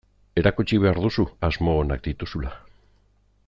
Erakutsi 0.41 0.79
behar 0.85 1.01
duzu 1.03 1.27
asmo 1.49 1.77
onak 1.83 2.03
dituzula. 2.09 2.55